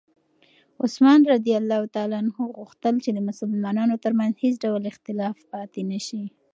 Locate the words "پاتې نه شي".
5.51-6.23